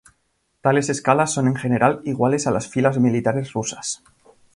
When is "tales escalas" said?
0.61-1.31